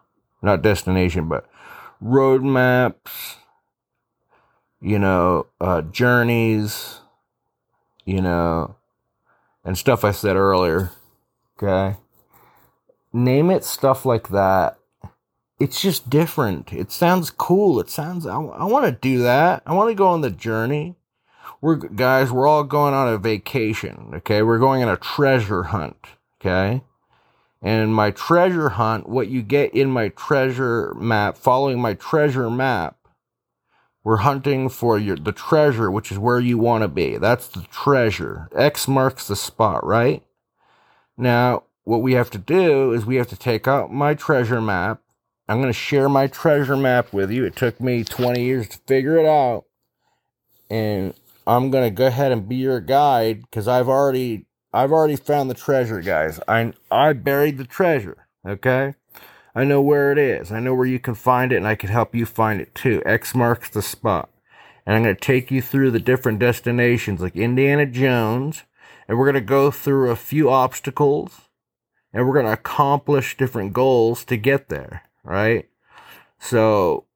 not 0.43 0.63
destination, 0.63 1.29
but 1.29 1.49
roadmaps, 2.03 3.37
you 4.81 4.99
know, 4.99 5.47
uh, 5.61 5.83
journeys, 5.83 7.01
you 8.05 8.21
know, 8.21 8.77
and 9.65 9.77
stuff 9.77 10.05
I 10.05 10.13
said 10.13 10.37
earlier. 10.37 10.93
Okay. 11.57 11.97
Name 13.13 13.51
it 13.51 13.65
stuff 13.65 14.05
like 14.07 14.29
that. 14.29 14.79
It's 15.59 15.83
just 15.83 16.09
different. 16.09 16.73
It 16.73 16.93
sounds 16.93 17.31
cool. 17.31 17.81
It 17.81 17.91
sounds, 17.91 18.27
I, 18.27 18.37
I 18.37 18.65
want 18.65 18.87
to 18.87 18.93
do 18.93 19.23
that. 19.23 19.63
I 19.67 19.75
want 19.75 19.91
to 19.91 19.95
go 19.95 20.07
on 20.07 20.21
the 20.21 20.31
journey. 20.31 20.95
We're, 21.61 21.77
guys, 21.77 22.31
we're 22.31 22.47
all 22.47 22.65
going 22.65 22.95
on 22.95 23.09
a 23.13 23.19
vacation. 23.19 24.13
Okay. 24.15 24.43
We're 24.43 24.59
going 24.59 24.83
on 24.83 24.89
a 24.89 24.97
treasure 24.97 25.65
hunt. 25.65 25.97
Okay. 26.41 26.83
And 27.61 27.93
my 27.93 28.13
treasure 28.13 28.71
hunt, 28.71 29.09
what 29.09 29.29
you 29.29 29.43
get 29.43 29.75
in 29.75 29.91
my 29.91 30.11
treasure 30.11 30.95
map, 30.95 31.37
following 31.37 31.81
my 31.81 31.95
treasure 31.95 32.49
map, 32.49 32.97
we're 34.05 34.19
hunting 34.19 34.69
for 34.69 34.99
your, 34.99 35.17
the 35.17 35.33
treasure, 35.33 35.91
which 35.91 36.13
is 36.13 36.19
where 36.19 36.39
you 36.39 36.57
want 36.57 36.83
to 36.83 36.89
be. 36.89 37.19
That's 37.19 37.49
the 37.49 37.63
treasure. 37.71 38.49
X 38.55 38.87
marks 38.87 39.27
the 39.27 39.37
spot, 39.37 39.85
right? 39.85 40.23
Now, 41.17 41.65
what 41.83 42.01
we 42.01 42.13
have 42.13 42.31
to 42.31 42.39
do 42.39 42.93
is 42.93 43.05
we 43.05 43.17
have 43.17 43.29
to 43.29 43.37
take 43.37 43.67
out 43.67 43.93
my 43.93 44.15
treasure 44.15 44.61
map. 44.61 45.03
I'm 45.49 45.61
going 45.61 45.73
to 45.73 45.79
share 45.79 46.09
my 46.09 46.27
treasure 46.27 46.77
map 46.77 47.13
with 47.13 47.31
you. 47.31 47.45
It 47.45 47.57
took 47.57 47.81
me 47.81 48.05
20 48.05 48.43
years 48.43 48.69
to 48.69 48.79
figure 48.87 49.19
it 49.19 49.27
out. 49.27 49.65
And 50.71 51.15
I'm 51.49 51.71
to 51.71 51.91
go 51.91 52.07
ahead 52.07 52.31
and 52.31 52.47
be 52.47 52.57
your 52.57 52.81
guide 52.81 53.41
because 53.41 53.67
I've 53.67 53.89
already 53.89 54.45
I've 54.71 54.93
already 54.93 55.17
found 55.17 55.49
the 55.49 55.55
treasure, 55.55 56.03
guys. 56.03 56.39
I 56.47 56.75
I 56.91 57.15
buried 57.15 57.57
the 57.57 57.65
treasure, 57.65 58.29
okay? 58.47 58.95
I 59.55 59.65
know 59.65 59.81
where 59.81 60.13
it 60.13 60.19
is. 60.19 60.53
I 60.53 60.61
know 60.61 60.75
where 60.75 60.87
you 60.87 60.99
can 60.99 61.15
find 61.15 61.51
it, 61.51 61.57
and 61.57 61.67
I 61.67 61.75
can 61.75 61.89
help 61.89 62.15
you 62.15 62.27
find 62.27 62.61
it 62.61 62.75
too. 62.75 63.03
X 63.07 63.35
marks 63.35 63.71
the 63.71 63.81
spot. 63.81 64.29
And 64.85 64.95
I'm 64.95 65.03
to 65.05 65.15
take 65.15 65.51
you 65.51 65.61
through 65.61 65.91
the 65.91 66.01
different 66.01 66.39
destinations 66.39 67.21
like 67.21 67.35
Indiana 67.35 67.87
Jones, 67.87 68.65
and 69.09 69.19
we're 69.19 69.25
to 69.35 69.41
go 69.41 69.71
through 69.71 70.11
a 70.11 70.17
few 70.17 70.51
obstacles, 70.51 71.49
and 72.13 72.27
we're 72.27 72.35
to 72.47 72.53
accomplish 72.53 73.37
different 73.37 73.73
goals 73.73 74.25
to 74.27 74.37
get 74.37 74.69
there, 74.69 75.03
right? 75.25 75.69
So, 76.39 77.07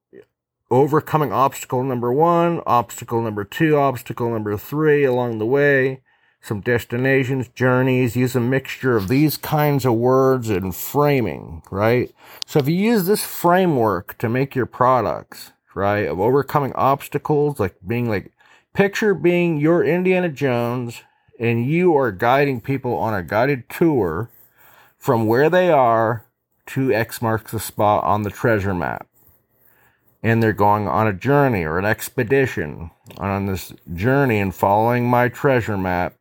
overcoming 0.73 1.31
obstacle 1.31 1.83
number 1.83 2.11
one, 2.11 2.61
obstacle 2.65 3.21
number 3.21 3.43
two, 3.43 3.77
obstacle 3.77 4.31
number 4.31 4.57
three 4.57 5.03
along 5.03 5.37
the 5.37 5.45
way, 5.45 6.01
some 6.41 6.61
destinations, 6.61 7.47
journeys, 7.47 8.15
use 8.15 8.35
a 8.35 8.39
mixture 8.39 8.97
of 8.97 9.07
these 9.07 9.37
kinds 9.37 9.85
of 9.85 9.93
words 9.93 10.49
and 10.49 10.75
framing, 10.75 11.61
right? 11.69 12.13
So 12.45 12.59
if 12.59 12.67
you 12.67 12.75
use 12.75 13.05
this 13.05 13.23
framework 13.23 14.17
to 14.17 14.27
make 14.27 14.55
your 14.55 14.65
products, 14.65 15.51
right, 15.75 16.07
of 16.07 16.19
overcoming 16.19 16.73
obstacles, 16.73 17.59
like 17.59 17.75
being 17.85 18.09
like, 18.09 18.31
picture 18.73 19.13
being 19.13 19.57
your 19.57 19.83
Indiana 19.83 20.29
Jones 20.29 21.03
and 21.39 21.65
you 21.65 21.95
are 21.95 22.11
guiding 22.11 22.59
people 22.61 22.95
on 22.97 23.13
a 23.13 23.21
guided 23.21 23.69
tour 23.69 24.29
from 24.97 25.27
where 25.27 25.49
they 25.49 25.69
are 25.69 26.25
to 26.65 26.91
X 26.91 27.21
marks 27.21 27.51
the 27.51 27.59
spot 27.59 28.03
on 28.03 28.23
the 28.23 28.29
treasure 28.29 28.73
map 28.73 29.07
and 30.23 30.41
they're 30.41 30.53
going 30.53 30.87
on 30.87 31.05
a 31.05 31.13
journey 31.13 31.63
or 31.63 31.77
an 31.77 31.85
expedition 31.85 32.89
on 33.17 33.45
this 33.45 33.73
journey 33.93 34.39
and 34.39 34.55
following 34.55 35.07
my 35.07 35.27
treasure 35.29 35.77
map 35.77 36.15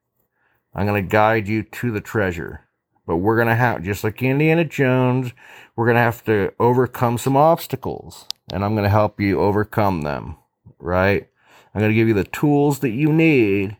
i'm 0.75 0.87
going 0.87 1.03
to 1.03 1.09
guide 1.09 1.49
you 1.49 1.63
to 1.63 1.91
the 1.91 2.01
treasure. 2.01 2.61
But 3.05 3.17
we're 3.17 3.37
going 3.37 3.49
to 3.49 3.55
have 3.55 3.83
just 3.83 4.05
like 4.05 4.23
indiana 4.23 4.65
jones 4.65 5.33
we're 5.77 5.87
going 5.87 5.97
to 5.97 6.03
have 6.03 6.25
to 6.25 6.53
overcome 6.61 7.17
some 7.17 7.37
obstacles 7.37 8.27
and 8.53 8.65
i'm 8.65 8.75
going 8.75 8.85
to 8.85 8.91
help 8.91 9.21
you 9.21 9.41
overcome 9.41 10.03
them 10.03 10.37
right? 10.83 11.29
I'm 11.75 11.81
going 11.81 11.91
to 11.91 11.95
give 11.95 12.09
you 12.09 12.15
the 12.15 12.25
tools 12.25 12.81
that 12.81 12.91
you 12.91 13.13
need 13.13 13.77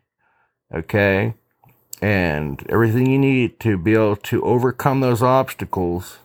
okay? 0.75 1.35
And 2.01 2.65
everything 2.69 3.07
you 3.07 3.19
need 3.19 3.61
to 3.61 3.77
be 3.77 3.95
able 3.95 4.17
to 4.17 4.43
overcome 4.43 5.01
those 5.01 5.23
obstacles 5.23 6.19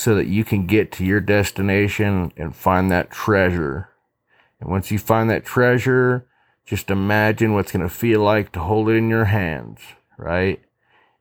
so 0.00 0.14
that 0.14 0.28
you 0.28 0.42
can 0.42 0.64
get 0.64 0.90
to 0.90 1.04
your 1.04 1.20
destination 1.20 2.32
and 2.34 2.56
find 2.56 2.90
that 2.90 3.10
treasure. 3.10 3.90
And 4.58 4.70
once 4.70 4.90
you 4.90 4.98
find 4.98 5.28
that 5.28 5.44
treasure, 5.44 6.26
just 6.64 6.90
imagine 6.90 7.52
what's 7.52 7.70
going 7.70 7.86
to 7.86 7.94
feel 7.94 8.22
like 8.22 8.50
to 8.52 8.60
hold 8.60 8.88
it 8.88 8.94
in 8.94 9.10
your 9.10 9.26
hands, 9.26 9.80
right? 10.16 10.58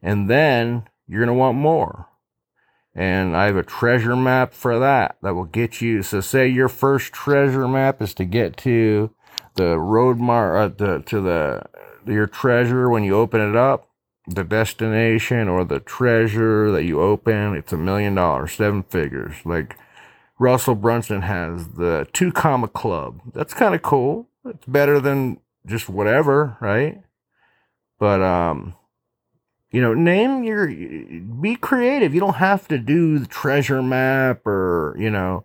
And 0.01 0.29
then 0.29 0.87
you're 1.09 1.19
going 1.19 1.27
to 1.27 1.33
want 1.33 1.57
more. 1.57 2.07
And 2.95 3.35
I 3.35 3.47
have 3.47 3.57
a 3.57 3.63
treasure 3.63 4.15
map 4.15 4.53
for 4.53 4.79
that 4.79 5.17
that 5.23 5.35
will 5.35 5.43
get 5.43 5.81
you. 5.81 6.01
So 6.01 6.21
say 6.21 6.47
your 6.47 6.69
first 6.69 7.11
treasure 7.11 7.67
map 7.67 8.01
is 8.01 8.13
to 8.13 8.23
get 8.23 8.55
to 8.59 9.13
the 9.55 9.77
road 9.77 10.19
mar, 10.19 10.57
uh, 10.57 10.67
the, 10.69 11.03
to 11.07 11.19
the, 11.19 11.63
your 12.09 12.27
treasure 12.27 12.89
when 12.89 13.03
you 13.03 13.17
open 13.17 13.41
it 13.41 13.57
up 13.57 13.88
the 14.29 14.43
destination 14.43 15.47
or 15.47 15.63
the 15.63 15.79
treasure 15.79 16.71
that 16.71 16.83
you 16.83 17.01
open, 17.01 17.55
it's 17.55 17.73
a 17.73 17.77
million 17.77 18.15
dollars, 18.15 18.53
seven 18.53 18.83
figures. 18.83 19.35
Like 19.43 19.77
Russell 20.37 20.75
Brunson 20.75 21.23
has 21.23 21.69
the 21.69 22.07
two 22.13 22.31
comma 22.31 22.67
club. 22.67 23.21
That's 23.33 23.53
kind 23.53 23.75
of 23.75 23.81
cool. 23.81 24.27
It's 24.45 24.65
better 24.65 24.99
than 24.99 25.39
just 25.65 25.89
whatever, 25.89 26.57
right? 26.61 27.01
But 27.99 28.21
um, 28.21 28.75
you 29.71 29.81
know, 29.81 29.93
name 29.93 30.43
your 30.43 30.67
be 30.67 31.55
creative. 31.55 32.13
You 32.13 32.19
don't 32.19 32.35
have 32.35 32.67
to 32.69 32.77
do 32.77 33.19
the 33.19 33.27
treasure 33.27 33.81
map 33.81 34.45
or 34.47 34.95
you 34.97 35.09
know, 35.09 35.43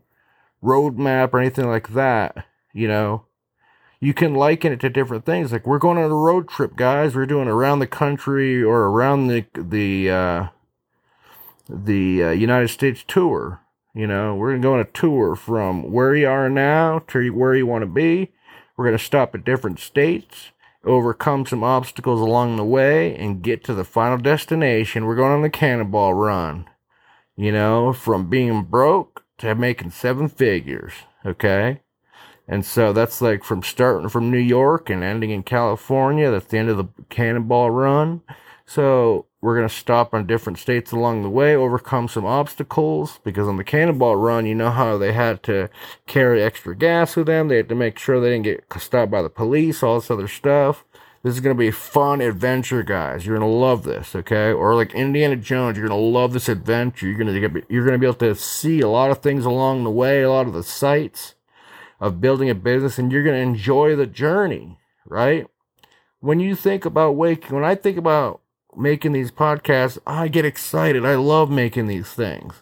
road 0.62 0.98
map 0.98 1.34
or 1.34 1.40
anything 1.40 1.68
like 1.68 1.88
that. 1.94 2.46
You 2.72 2.88
know, 2.88 3.26
you 4.04 4.12
can 4.12 4.34
liken 4.34 4.70
it 4.70 4.80
to 4.80 4.90
different 4.90 5.24
things. 5.24 5.50
Like 5.50 5.66
we're 5.66 5.78
going 5.78 5.96
on 5.96 6.10
a 6.10 6.14
road 6.14 6.46
trip, 6.46 6.76
guys. 6.76 7.14
We're 7.14 7.24
doing 7.24 7.48
around 7.48 7.78
the 7.78 7.86
country 7.86 8.62
or 8.62 8.82
around 8.82 9.28
the 9.28 9.46
the 9.54 10.10
uh, 10.10 10.48
the 11.70 12.22
uh, 12.22 12.30
United 12.32 12.68
States 12.68 13.02
tour. 13.08 13.62
You 13.94 14.06
know, 14.06 14.34
we're 14.34 14.50
gonna 14.50 14.62
go 14.62 14.74
on 14.74 14.80
a 14.80 14.84
tour 14.84 15.34
from 15.34 15.90
where 15.90 16.14
you 16.14 16.28
are 16.28 16.50
now 16.50 16.98
to 17.08 17.30
where 17.30 17.54
you 17.54 17.66
want 17.66 17.80
to 17.80 17.86
be. 17.86 18.32
We're 18.76 18.84
gonna 18.84 18.98
stop 18.98 19.34
at 19.34 19.44
different 19.44 19.80
states, 19.80 20.50
overcome 20.84 21.46
some 21.46 21.64
obstacles 21.64 22.20
along 22.20 22.56
the 22.56 22.64
way, 22.64 23.16
and 23.16 23.42
get 23.42 23.64
to 23.64 23.74
the 23.74 23.84
final 23.84 24.18
destination. 24.18 25.06
We're 25.06 25.16
going 25.16 25.32
on 25.32 25.42
the 25.42 25.48
cannonball 25.48 26.12
run. 26.12 26.68
You 27.36 27.52
know, 27.52 27.94
from 27.94 28.28
being 28.28 28.64
broke 28.64 29.24
to 29.38 29.54
making 29.54 29.92
seven 29.92 30.28
figures. 30.28 30.92
Okay. 31.24 31.80
And 32.46 32.64
so 32.64 32.92
that's 32.92 33.22
like 33.22 33.42
from 33.42 33.62
starting 33.62 34.08
from 34.08 34.30
New 34.30 34.38
York 34.38 34.90
and 34.90 35.02
ending 35.02 35.30
in 35.30 35.42
California. 35.42 36.30
That's 36.30 36.46
the 36.46 36.58
end 36.58 36.68
of 36.68 36.76
the 36.76 36.88
cannonball 37.08 37.70
run. 37.70 38.22
So 38.66 39.26
we're 39.40 39.56
going 39.56 39.68
to 39.68 39.74
stop 39.74 40.14
on 40.14 40.26
different 40.26 40.58
states 40.58 40.90
along 40.92 41.22
the 41.22 41.30
way, 41.30 41.54
overcome 41.54 42.08
some 42.08 42.24
obstacles 42.24 43.20
because 43.24 43.46
on 43.46 43.56
the 43.56 43.64
cannonball 43.64 44.16
run, 44.16 44.46
you 44.46 44.54
know 44.54 44.70
how 44.70 44.96
they 44.96 45.12
had 45.12 45.42
to 45.44 45.68
carry 46.06 46.42
extra 46.42 46.74
gas 46.74 47.16
with 47.16 47.26
them. 47.26 47.48
They 47.48 47.56
had 47.56 47.68
to 47.68 47.74
make 47.74 47.98
sure 47.98 48.20
they 48.20 48.30
didn't 48.30 48.44
get 48.44 48.64
stopped 48.80 49.10
by 49.10 49.22
the 49.22 49.28
police, 49.28 49.82
all 49.82 50.00
this 50.00 50.10
other 50.10 50.28
stuff. 50.28 50.84
This 51.22 51.34
is 51.34 51.40
going 51.40 51.56
to 51.56 51.58
be 51.58 51.68
a 51.68 51.72
fun 51.72 52.20
adventure, 52.20 52.82
guys. 52.82 53.24
You're 53.24 53.38
going 53.38 53.50
to 53.50 53.56
love 53.56 53.84
this, 53.84 54.14
okay? 54.14 54.52
Or 54.52 54.74
like 54.74 54.94
Indiana 54.94 55.36
Jones, 55.36 55.78
you're 55.78 55.88
going 55.88 55.98
to 55.98 56.06
love 56.06 56.34
this 56.34 56.50
adventure. 56.50 57.06
You're 57.06 57.18
going 57.18 57.34
to 57.34 57.40
get, 57.40 57.64
you're 57.70 57.84
going 57.84 57.94
to 57.94 57.98
be 57.98 58.06
able 58.06 58.18
to 58.18 58.34
see 58.34 58.80
a 58.80 58.88
lot 58.88 59.10
of 59.10 59.18
things 59.18 59.46
along 59.46 59.84
the 59.84 59.90
way, 59.90 60.22
a 60.22 60.30
lot 60.30 60.46
of 60.46 60.52
the 60.52 60.62
sights 60.62 61.34
of 62.00 62.20
building 62.20 62.50
a 62.50 62.54
business 62.54 62.98
and 62.98 63.10
you're 63.10 63.24
going 63.24 63.36
to 63.36 63.40
enjoy 63.40 63.96
the 63.96 64.06
journey, 64.06 64.78
right? 65.06 65.46
When 66.20 66.40
you 66.40 66.54
think 66.54 66.84
about 66.84 67.16
waking, 67.16 67.54
when 67.54 67.64
I 67.64 67.74
think 67.74 67.96
about 67.96 68.40
making 68.76 69.12
these 69.12 69.30
podcasts, 69.30 69.98
I 70.06 70.28
get 70.28 70.44
excited. 70.44 71.04
I 71.04 71.14
love 71.14 71.50
making 71.50 71.86
these 71.86 72.08
things. 72.08 72.54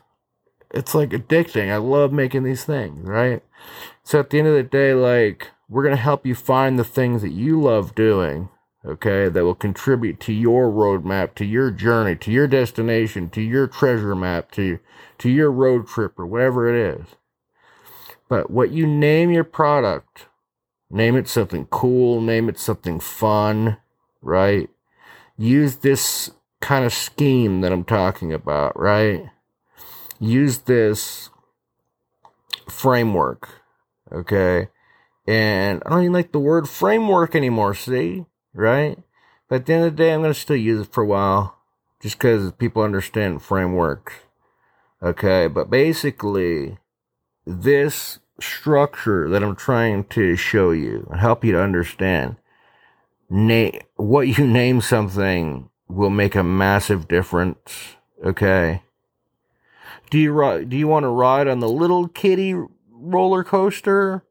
It's 0.71 0.95
like 0.95 1.11
addicting. 1.11 1.71
I 1.71 1.77
love 1.77 2.13
making 2.13 2.45
these 2.45 2.65
things, 2.65 3.07
right? 3.07 3.43
So 4.03 4.21
at 4.21 4.31
the 4.31 4.39
end 4.39 4.49
of 4.49 4.55
the 4.55 4.63
day, 4.63 4.95
like, 4.95 5.49
we're 5.69 5.83
going 5.83 5.97
to 5.97 6.03
help 6.03 6.27
you 6.27 6.35
find 6.35 6.79
the 6.79 6.85
things 6.85 7.23
that 7.23 7.33
you 7.33 7.61
love 7.61 7.95
doing, 7.95 8.49
okay, 8.85 9.29
that 9.29 9.45
will 9.45 9.55
contribute 9.55 10.19
to 10.21 10.33
your 10.33 10.71
roadmap, 10.71 11.35
to 11.37 11.45
your 11.45 11.71
journey, 11.71 12.17
to 12.17 12.31
your 12.31 12.47
destination, 12.47 13.31
to 13.31 13.41
your 13.41 13.67
treasure 13.67 14.15
map, 14.15 14.51
to, 14.53 14.79
to 15.19 15.31
your 15.31 15.51
road 15.51 15.87
trip, 15.87 16.19
or 16.19 16.27
whatever 16.27 16.69
it 16.69 16.99
is. 16.99 17.07
But 18.33 18.51
what 18.51 18.71
you 18.71 18.87
name 18.87 19.31
your 19.31 19.45
product, 19.45 20.25
name 20.89 21.17
it 21.17 21.29
something 21.29 21.67
cool, 21.67 22.23
name 22.23 22.49
it 22.49 22.59
something 22.59 22.99
fun, 22.99 23.77
right? 24.23 24.71
Use 25.37 25.77
this 25.77 26.31
kind 26.63 26.87
of 26.87 26.95
scheme 26.95 27.61
that 27.61 27.73
I'm 27.73 27.85
talking 27.85 28.33
about, 28.33 28.81
right? 28.81 29.29
Use 30.19 30.61
this 30.61 31.29
framework, 32.71 33.51
okay? 34.11 34.69
And 35.29 35.83
I 35.85 35.91
don't 35.91 36.05
even 36.05 36.15
like 36.15 36.33
the 36.33 36.41
word 36.41 36.71
framework 36.71 37.35
anymore, 37.35 37.75
see? 37.75 38.25
Right? 38.55 38.97
But 39.47 39.57
at 39.57 39.67
the 39.67 39.75
end 39.75 39.85
of 39.85 39.93
the 39.95 40.03
day, 40.05 40.15
I'm 40.15 40.23
going 40.23 40.33
to 40.33 40.41
still 40.41 40.57
use 40.57 40.87
it 40.87 40.91
for 40.91 41.03
a 41.03 41.07
while 41.07 41.59
just 42.01 42.17
because 42.17 42.51
people 42.53 42.81
understand 42.81 43.43
frameworks. 43.43 44.15
Okay, 45.03 45.49
but 45.49 45.69
basically, 45.69 46.79
this 47.47 48.19
structure 48.41 49.29
that 49.29 49.43
I'm 49.43 49.57
trying 49.57 50.05
to 50.05 50.37
show 50.37 50.71
you 50.71 51.07
and 51.11 51.21
help 51.21 51.45
you 51.45 51.53
to 51.53 51.63
understand. 51.63 52.37
Name 53.31 53.81
what 53.97 54.29
you 54.29 54.47
name 54.47 54.81
something 54.81 55.71
will 55.89 56.11
make 56.11 56.35
a 56.35 56.43
massive 56.43 57.09
difference. 57.09 57.97
Okay. 58.25 58.83
Do 60.11 60.19
you 60.19 60.65
do 60.67 60.77
you 60.77 60.89
want 60.89 61.05
to 61.05 61.09
ride 61.09 61.49
on 61.49 61.61
the 61.61 61.69
little 61.69 62.09
kitty 62.09 62.55
roller 62.91 63.43
coaster 63.45 64.25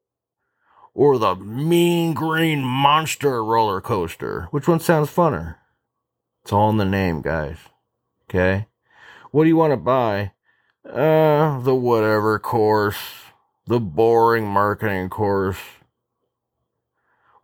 or 0.93 1.17
the 1.17 1.35
mean 1.35 2.13
green 2.13 2.63
monster 2.63 3.43
roller 3.43 3.81
coaster? 3.81 4.47
Which 4.51 4.67
one 4.67 4.79
sounds 4.79 5.09
funner? 5.09 5.55
It's 6.43 6.53
all 6.53 6.69
in 6.69 6.77
the 6.77 6.85
name, 6.85 7.21
guys. 7.21 7.57
Okay. 8.29 8.67
What 9.31 9.43
do 9.43 9.49
you 9.49 9.55
want 9.55 9.71
to 9.71 9.77
buy? 9.77 10.33
Uh, 10.83 11.59
the 11.59 11.75
whatever 11.75 12.39
course 12.39 12.97
the 13.67 13.79
boring 13.79 14.45
marketing 14.45 15.09
course 15.09 15.57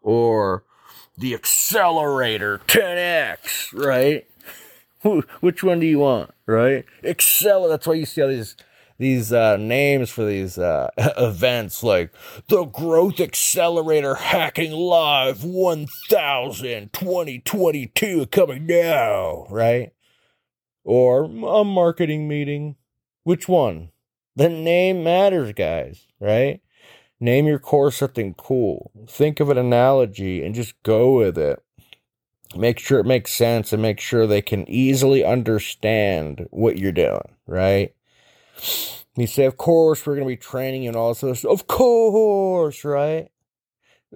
or 0.01 0.63
the 1.17 1.33
accelerator 1.33 2.59
10x, 2.67 3.73
right? 3.73 4.27
Which 5.39 5.63
one 5.63 5.79
do 5.79 5.85
you 5.85 5.99
want, 5.99 6.31
right? 6.45 6.85
Excel. 7.03 7.69
That's 7.69 7.87
why 7.87 7.93
you 7.93 8.05
see 8.05 8.21
all 8.21 8.27
these 8.27 8.55
these 8.97 9.31
uh, 9.31 9.57
names 9.57 10.09
for 10.09 10.25
these 10.25 10.57
uh, 10.57 10.89
events 10.97 11.83
like 11.83 12.11
the 12.47 12.65
Growth 12.65 13.19
Accelerator 13.19 14.15
Hacking 14.15 14.71
Live 14.71 15.43
1000 15.43 16.91
2022 16.91 18.25
coming 18.27 18.65
now, 18.65 19.45
right? 19.49 19.93
Or 20.83 21.25
a 21.25 21.63
marketing 21.63 22.27
meeting. 22.27 22.75
Which 23.27 23.49
one? 23.49 23.89
The 24.37 24.47
name 24.47 25.03
matters, 25.03 25.51
guys, 25.51 26.07
right? 26.17 26.61
Name 27.19 27.45
your 27.45 27.59
course 27.59 27.97
something 27.97 28.33
cool. 28.35 28.89
Think 29.05 29.41
of 29.41 29.49
an 29.49 29.57
analogy 29.57 30.45
and 30.45 30.55
just 30.55 30.81
go 30.83 31.17
with 31.17 31.37
it. 31.37 31.61
Make 32.55 32.79
sure 32.79 32.99
it 33.01 33.05
makes 33.05 33.33
sense 33.33 33.73
and 33.73 33.81
make 33.81 33.99
sure 33.99 34.25
they 34.25 34.41
can 34.41 34.65
easily 34.69 35.25
understand 35.25 36.47
what 36.51 36.77
you're 36.77 36.93
doing, 36.93 37.35
right? 37.45 37.93
You 39.17 39.27
say, 39.27 39.43
of 39.43 39.57
course, 39.57 40.05
we're 40.05 40.15
going 40.15 40.25
to 40.25 40.33
be 40.33 40.37
training 40.37 40.87
and 40.87 40.95
all 40.95 41.09
this 41.09 41.21
other 41.21 41.35
stuff. 41.35 41.51
Of 41.51 41.67
course, 41.67 42.85
right? 42.85 43.27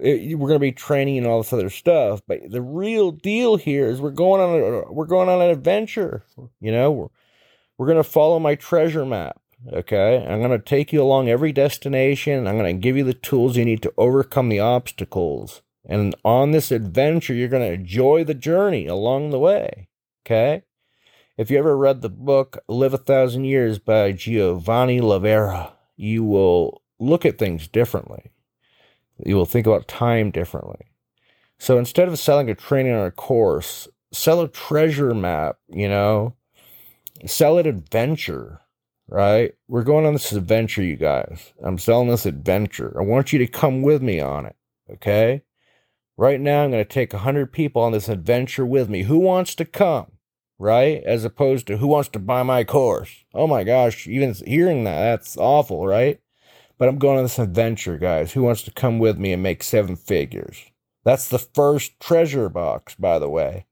Eh, 0.00 0.30
it, 0.30 0.38
we're 0.38 0.48
going 0.48 0.58
to 0.58 0.58
be 0.58 0.72
training 0.72 1.18
and 1.18 1.26
all 1.26 1.42
this 1.42 1.52
other 1.52 1.68
stuff. 1.68 2.22
But 2.26 2.50
the 2.50 2.62
real 2.62 3.10
deal 3.10 3.56
here 3.56 3.88
is 3.88 4.00
we're 4.00 4.10
going 4.10 4.40
on 4.40 4.54
a, 4.54 4.90
we're 4.90 5.04
going 5.04 5.28
on 5.28 5.42
an 5.42 5.50
adventure. 5.50 6.24
You 6.62 6.72
know, 6.72 6.90
we're, 6.90 7.08
we're 7.82 7.88
going 7.88 7.96
to 7.96 8.04
follow 8.04 8.38
my 8.38 8.54
treasure 8.54 9.04
map. 9.04 9.40
Okay. 9.72 10.24
I'm 10.24 10.38
going 10.38 10.52
to 10.52 10.60
take 10.60 10.92
you 10.92 11.02
along 11.02 11.28
every 11.28 11.50
destination. 11.50 12.46
I'm 12.46 12.56
going 12.56 12.76
to 12.76 12.80
give 12.80 12.96
you 12.96 13.02
the 13.02 13.12
tools 13.12 13.56
you 13.56 13.64
need 13.64 13.82
to 13.82 13.92
overcome 13.98 14.48
the 14.48 14.60
obstacles. 14.60 15.62
And 15.84 16.14
on 16.24 16.52
this 16.52 16.70
adventure, 16.70 17.34
you're 17.34 17.48
going 17.48 17.68
to 17.68 17.74
enjoy 17.74 18.22
the 18.22 18.34
journey 18.34 18.86
along 18.86 19.30
the 19.30 19.40
way. 19.40 19.88
Okay. 20.24 20.62
If 21.36 21.50
you 21.50 21.58
ever 21.58 21.76
read 21.76 22.02
the 22.02 22.08
book 22.08 22.58
Live 22.68 22.94
a 22.94 22.98
Thousand 22.98 23.46
Years 23.46 23.80
by 23.80 24.12
Giovanni 24.12 25.00
Livera, 25.00 25.72
you 25.96 26.22
will 26.22 26.82
look 27.00 27.26
at 27.26 27.36
things 27.36 27.66
differently. 27.66 28.30
You 29.26 29.34
will 29.34 29.44
think 29.44 29.66
about 29.66 29.88
time 29.88 30.30
differently. 30.30 30.86
So 31.58 31.78
instead 31.78 32.06
of 32.06 32.20
selling 32.20 32.48
a 32.48 32.54
training 32.54 32.92
or 32.92 33.06
a 33.06 33.10
course, 33.10 33.88
sell 34.12 34.40
a 34.40 34.46
treasure 34.46 35.14
map, 35.14 35.56
you 35.68 35.88
know, 35.88 36.36
sell 37.26 37.58
it 37.58 37.66
adventure, 37.66 38.60
right? 39.08 39.54
We're 39.68 39.82
going 39.82 40.06
on 40.06 40.14
this 40.14 40.32
adventure, 40.32 40.82
you 40.82 40.96
guys. 40.96 41.52
I'm 41.62 41.78
selling 41.78 42.08
this 42.08 42.26
adventure. 42.26 42.96
I 42.98 43.02
want 43.02 43.32
you 43.32 43.38
to 43.38 43.46
come 43.46 43.82
with 43.82 44.02
me 44.02 44.20
on 44.20 44.46
it, 44.46 44.56
okay? 44.90 45.42
Right 46.16 46.40
now, 46.40 46.64
I'm 46.64 46.70
going 46.70 46.84
to 46.84 46.88
take 46.88 47.12
100 47.12 47.52
people 47.52 47.82
on 47.82 47.92
this 47.92 48.08
adventure 48.08 48.66
with 48.66 48.88
me. 48.88 49.02
Who 49.02 49.18
wants 49.18 49.54
to 49.56 49.64
come? 49.64 50.12
right? 50.62 51.02
As 51.02 51.24
opposed 51.24 51.66
to 51.66 51.78
who 51.78 51.88
wants 51.88 52.08
to 52.10 52.20
buy 52.20 52.44
my 52.44 52.62
course. 52.62 53.24
Oh 53.34 53.48
my 53.48 53.64
gosh, 53.64 54.06
even 54.06 54.32
hearing 54.46 54.84
that, 54.84 55.00
that's 55.00 55.36
awful, 55.36 55.84
right? 55.88 56.20
But 56.78 56.88
I'm 56.88 56.98
going 56.98 57.18
on 57.18 57.24
this 57.24 57.40
adventure, 57.40 57.98
guys. 57.98 58.32
Who 58.32 58.44
wants 58.44 58.62
to 58.62 58.70
come 58.70 59.00
with 59.00 59.18
me 59.18 59.32
and 59.32 59.42
make 59.42 59.64
seven 59.64 59.96
figures? 59.96 60.70
That's 61.04 61.28
the 61.28 61.40
first 61.40 61.98
treasure 61.98 62.48
box, 62.48 62.94
by 62.94 63.18
the 63.18 63.28
way. 63.28 63.66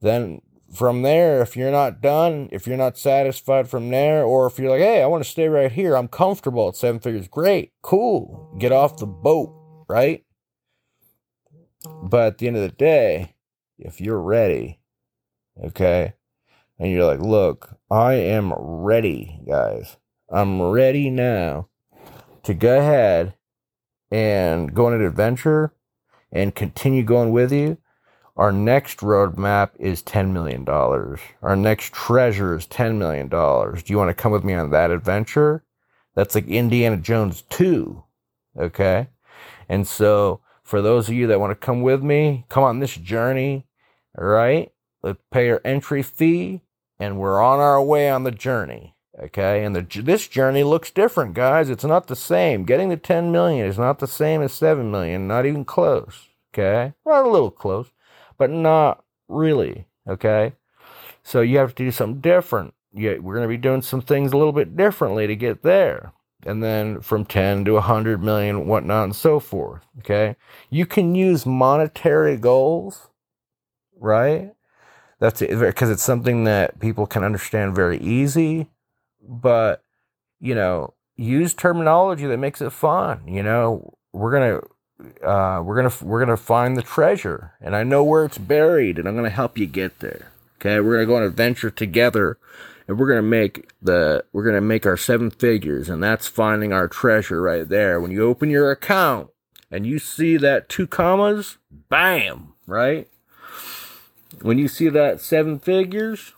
Then 0.00 0.40
from 0.72 1.02
there, 1.02 1.40
if 1.42 1.56
you're 1.56 1.70
not 1.70 2.00
done, 2.00 2.48
if 2.52 2.66
you're 2.66 2.76
not 2.76 2.98
satisfied 2.98 3.68
from 3.68 3.90
there, 3.90 4.24
or 4.24 4.46
if 4.46 4.58
you're 4.58 4.70
like, 4.70 4.80
hey, 4.80 5.02
I 5.02 5.06
want 5.06 5.24
to 5.24 5.30
stay 5.30 5.48
right 5.48 5.72
here, 5.72 5.96
I'm 5.96 6.08
comfortable 6.08 6.68
at 6.68 6.76
seven 6.76 7.00
figures, 7.00 7.28
great, 7.28 7.72
cool. 7.82 8.54
Get 8.58 8.72
off 8.72 8.98
the 8.98 9.06
boat, 9.06 9.54
right? 9.88 10.24
But 12.02 12.26
at 12.26 12.38
the 12.38 12.48
end 12.48 12.56
of 12.56 12.62
the 12.62 12.68
day, 12.68 13.34
if 13.78 14.00
you're 14.00 14.20
ready, 14.20 14.78
Okay. 15.64 16.14
And 16.78 16.90
you're 16.90 17.04
like, 17.04 17.20
look, 17.20 17.76
I 17.90 18.14
am 18.14 18.52
ready, 18.52 19.40
guys. 19.48 19.96
I'm 20.30 20.62
ready 20.62 21.10
now 21.10 21.68
to 22.44 22.54
go 22.54 22.78
ahead 22.78 23.34
and 24.10 24.72
go 24.74 24.86
on 24.86 24.94
an 24.94 25.04
adventure 25.04 25.74
and 26.30 26.54
continue 26.54 27.02
going 27.02 27.32
with 27.32 27.52
you. 27.52 27.78
Our 28.38 28.52
next 28.52 29.00
roadmap 29.00 29.70
is 29.78 30.02
$10 30.04 30.30
million. 30.30 30.66
Our 31.42 31.56
next 31.56 31.92
treasure 31.92 32.56
is 32.56 32.66
$10 32.66 32.96
million. 32.96 33.28
Do 33.28 33.82
you 33.86 33.98
want 33.98 34.08
to 34.08 34.14
come 34.14 34.32
with 34.32 34.44
me 34.44 34.54
on 34.54 34.70
that 34.70 34.90
adventure? 34.90 35.64
That's 36.14 36.34
like 36.34 36.46
Indiana 36.46 36.96
Jones 36.96 37.42
2. 37.50 38.02
Okay. 38.58 39.08
And 39.68 39.86
so 39.86 40.40
for 40.62 40.80
those 40.80 41.08
of 41.08 41.14
you 41.14 41.26
that 41.26 41.40
want 41.40 41.50
to 41.50 41.66
come 41.66 41.82
with 41.82 42.02
me, 42.02 42.46
come 42.48 42.62
on 42.62 42.78
this 42.78 42.94
journey. 42.94 43.66
All 44.16 44.24
right. 44.24 44.72
Let's 45.02 45.20
pay 45.30 45.50
our 45.50 45.60
entry 45.64 46.02
fee, 46.02 46.62
and 46.98 47.18
we're 47.18 47.40
on 47.40 47.60
our 47.60 47.82
way 47.82 48.10
on 48.10 48.24
the 48.24 48.30
journey. 48.30 48.94
Okay, 49.20 49.64
and 49.64 49.74
the, 49.74 50.02
this 50.02 50.28
journey 50.28 50.62
looks 50.62 50.90
different, 50.92 51.34
guys. 51.34 51.70
It's 51.70 51.84
not 51.84 52.06
the 52.06 52.16
same. 52.16 52.64
Getting 52.64 52.90
to 52.90 52.96
10 52.96 53.32
million 53.32 53.66
is 53.66 53.78
not 53.78 53.98
the 53.98 54.06
same 54.06 54.42
as 54.42 54.52
7 54.52 54.90
million, 54.90 55.26
not 55.26 55.44
even 55.44 55.64
close. 55.64 56.28
Okay, 56.52 56.94
well, 57.04 57.28
a 57.28 57.30
little 57.30 57.50
close, 57.50 57.90
but 58.38 58.50
not 58.50 59.04
really. 59.28 59.86
Okay, 60.08 60.54
so 61.22 61.40
you 61.40 61.58
have 61.58 61.74
to 61.74 61.84
do 61.84 61.90
something 61.90 62.20
different. 62.20 62.74
Yeah, 62.92 63.18
we're 63.18 63.34
going 63.34 63.44
to 63.44 63.48
be 63.48 63.58
doing 63.58 63.82
some 63.82 64.00
things 64.00 64.32
a 64.32 64.36
little 64.36 64.52
bit 64.52 64.76
differently 64.76 65.26
to 65.26 65.36
get 65.36 65.62
there. 65.62 66.12
And 66.46 66.62
then 66.62 67.00
from 67.00 67.24
10 67.24 67.64
to 67.66 67.72
100 67.74 68.22
million, 68.22 68.66
whatnot, 68.66 69.04
and 69.04 69.16
so 69.16 69.40
forth. 69.40 69.84
Okay, 69.98 70.36
you 70.70 70.86
can 70.86 71.14
use 71.14 71.44
monetary 71.44 72.36
goals, 72.36 73.08
right? 73.98 74.52
that's 75.18 75.42
it 75.42 75.58
because 75.58 75.90
it's 75.90 76.02
something 76.02 76.44
that 76.44 76.78
people 76.80 77.06
can 77.06 77.24
understand 77.24 77.74
very 77.74 77.98
easy 77.98 78.68
but 79.26 79.82
you 80.40 80.54
know 80.54 80.94
use 81.16 81.54
terminology 81.54 82.26
that 82.26 82.38
makes 82.38 82.60
it 82.60 82.70
fun 82.70 83.20
you 83.26 83.42
know 83.42 83.96
we're 84.12 84.32
gonna 84.32 84.60
uh, 85.22 85.62
we're 85.64 85.76
gonna 85.76 85.92
we're 86.02 86.20
gonna 86.20 86.36
find 86.36 86.76
the 86.76 86.82
treasure 86.82 87.52
and 87.60 87.76
i 87.76 87.84
know 87.84 88.02
where 88.02 88.24
it's 88.24 88.38
buried 88.38 88.98
and 88.98 89.06
i'm 89.06 89.14
gonna 89.14 89.30
help 89.30 89.56
you 89.56 89.66
get 89.66 90.00
there 90.00 90.32
okay? 90.60 90.80
We're 90.80 90.94
gonna 90.94 91.06
go 91.06 91.16
on 91.16 91.22
an 91.22 91.28
adventure 91.28 91.70
together 91.70 92.38
and 92.86 92.98
we're 92.98 93.08
gonna 93.08 93.22
make 93.22 93.70
the 93.80 94.24
we're 94.32 94.44
gonna 94.44 94.60
make 94.60 94.86
our 94.86 94.96
seven 94.96 95.30
figures 95.30 95.88
and 95.88 96.02
that's 96.02 96.26
finding 96.26 96.72
our 96.72 96.88
treasure 96.88 97.40
right 97.40 97.68
there. 97.68 98.00
When 98.00 98.10
you 98.10 98.24
open 98.24 98.50
your 98.50 98.70
account 98.70 99.30
and 99.70 99.86
you 99.86 99.98
see 99.98 100.36
that 100.38 100.68
two 100.68 100.86
commas 100.86 101.58
bam 101.88 102.54
right? 102.66 103.08
When 104.42 104.58
you 104.58 104.68
see 104.68 104.88
that 104.90 105.20
seven 105.20 105.58
figures, 105.58 106.32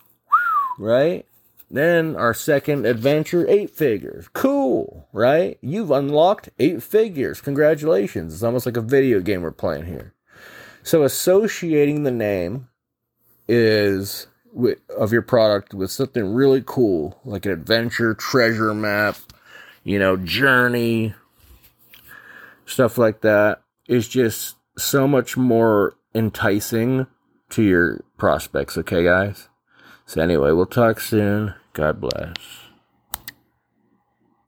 right? 0.78 1.26
Then 1.70 2.16
our 2.16 2.34
second 2.34 2.84
adventure, 2.84 3.48
eight 3.48 3.70
figures. 3.70 4.28
Cool, 4.32 5.08
right? 5.12 5.56
You've 5.60 5.92
unlocked 5.92 6.50
eight 6.58 6.82
figures. 6.82 7.40
Congratulations. 7.40 8.34
It's 8.34 8.42
almost 8.42 8.66
like 8.66 8.76
a 8.76 8.82
video 8.82 9.20
game 9.20 9.42
we're 9.42 9.52
playing 9.52 9.86
here. 9.86 10.12
So 10.82 11.04
associating 11.04 12.02
the 12.02 12.10
name 12.10 12.68
is 13.46 14.26
of 14.98 15.12
your 15.12 15.22
product 15.22 15.72
with 15.72 15.92
something 15.92 16.34
really 16.34 16.62
cool, 16.66 17.20
like 17.24 17.46
an 17.46 17.52
adventure, 17.52 18.14
treasure 18.14 18.74
map, 18.74 19.16
you 19.84 19.98
know, 19.98 20.16
journey, 20.16 21.14
stuff 22.66 22.98
like 22.98 23.20
that, 23.20 23.62
is 23.86 24.08
just 24.08 24.56
so 24.76 25.06
much 25.06 25.36
more 25.36 25.96
enticing 26.14 27.06
to 27.50 27.62
your 27.62 28.02
prospects, 28.16 28.76
okay, 28.78 29.04
guys? 29.04 29.48
So, 30.06 30.20
anyway, 30.20 30.50
we'll 30.50 30.66
talk 30.66 30.98
soon. 30.98 31.54
God 31.74 32.00
bless. 32.00 32.69